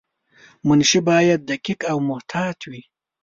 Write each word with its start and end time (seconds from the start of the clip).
منشي 0.67 0.99
باید 1.09 1.39
دقیق 1.51 1.79
او 1.91 1.97
محتاط 2.09 2.59
وای. 2.69 2.83